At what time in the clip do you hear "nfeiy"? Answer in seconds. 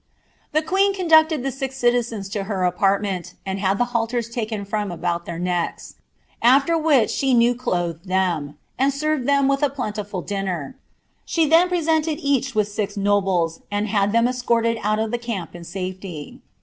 15.61-16.39